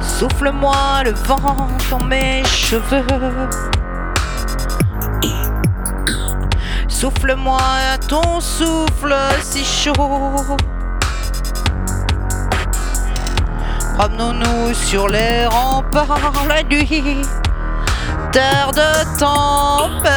[0.00, 3.04] Souffle-moi le vent dans mes cheveux.
[7.00, 7.60] Souffle-moi
[8.08, 9.94] ton souffle si chaud.
[13.96, 17.22] Promenons-nous sur les remparts la nuit,
[18.32, 20.10] terre de tempête.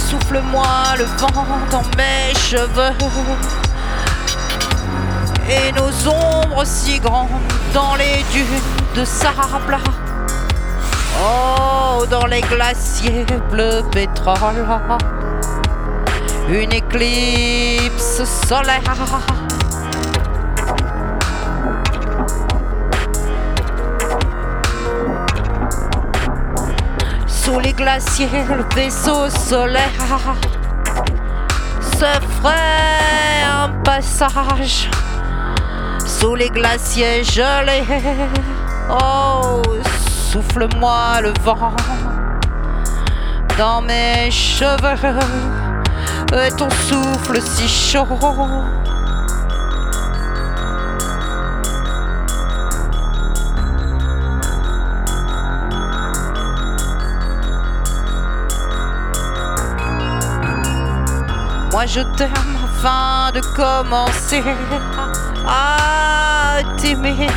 [0.00, 0.66] Souffle-moi
[0.98, 2.96] le vent dans mes cheveux
[5.48, 7.28] et nos ombres si grandes
[7.72, 8.44] dans les dunes
[8.94, 9.78] de sable.
[11.22, 14.66] Oh, dans les glaciers bleu pétrole,
[16.48, 18.82] une éclipse solaire.
[27.26, 30.34] Sous les glaciers, le vaisseau solaire
[31.80, 32.04] se
[32.42, 34.90] ferait un passage
[36.20, 37.84] sous les glaciers gelés.
[38.90, 39.62] Oh,
[40.30, 41.74] souffle-moi le vent
[43.58, 45.18] dans mes cheveux
[46.32, 48.06] et ton souffle si chaud.
[61.72, 64.42] Moi je t'aime afin de commencer
[65.46, 67.28] à t'aimer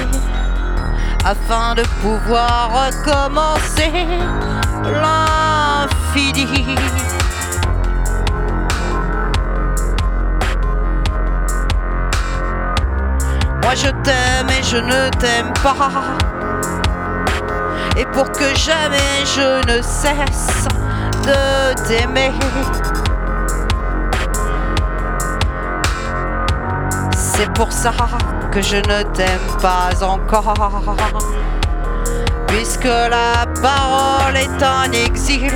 [1.26, 3.92] afin de pouvoir recommencer
[4.86, 6.66] l'infini.
[13.64, 15.92] Moi je t'aime et je ne t'aime pas.
[17.98, 20.68] Et pour que jamais je ne cesse
[21.26, 22.32] de t'aimer.
[27.40, 27.94] C'est pour ça
[28.52, 30.54] que je ne t'aime pas encore.
[32.48, 35.54] Puisque la parole est un exil,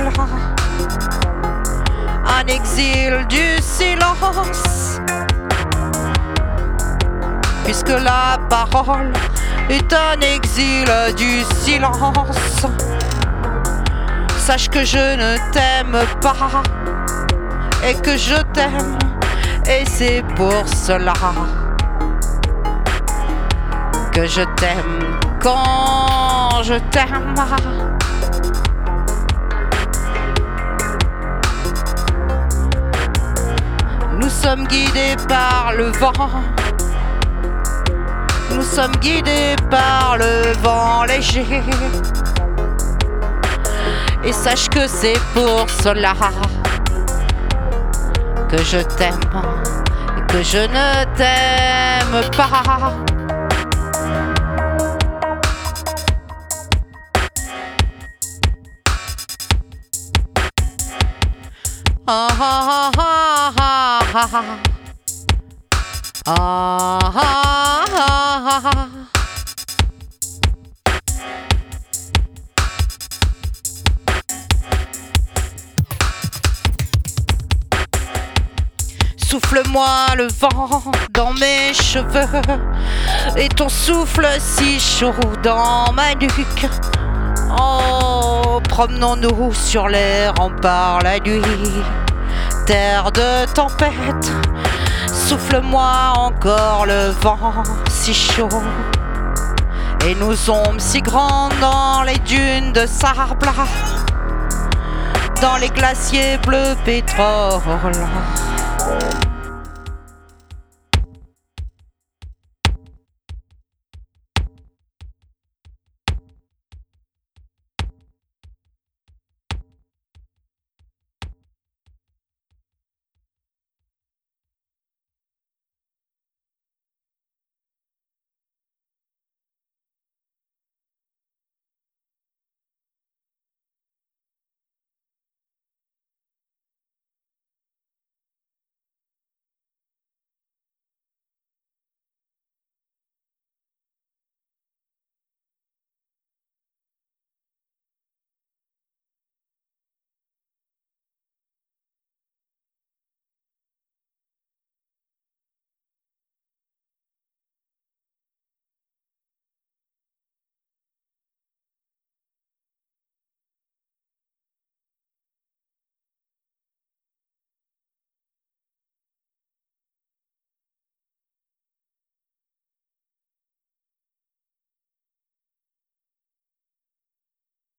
[2.26, 4.98] un exil du silence.
[7.66, 9.12] Puisque la parole
[9.68, 12.38] est un exil du silence.
[14.38, 16.62] Sache que je ne t'aime pas
[17.86, 18.96] et que je t'aime,
[19.66, 21.12] et c'est pour cela
[24.14, 27.34] que je t'aime quand je t'aime.
[34.16, 36.12] Nous sommes guidés par le vent.
[38.52, 41.62] Nous sommes guidés par le vent léger.
[44.24, 46.14] Et sache que c'est pour cela
[48.48, 49.20] que je t'aime
[50.16, 53.13] et que je ne t'aime pas.
[79.16, 80.82] Souffle-moi le vent
[81.14, 82.28] dans mes cheveux
[83.36, 86.68] et ton souffle si chaud dans ma nuque.
[87.58, 88.13] Oh,
[88.60, 91.42] promenons-nous sur les remparts la nuit,
[92.66, 94.32] terre de tempête.
[95.12, 98.48] Souffle-moi encore le vent si chaud
[100.06, 103.36] et nos ombres si grandes dans les dunes de sable,
[105.40, 107.60] dans les glaciers bleu pétrole.